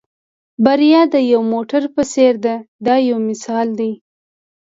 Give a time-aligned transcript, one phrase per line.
[0.63, 2.55] بریا د یو موټر په څېر ده
[2.85, 3.91] دا یو مثال دی.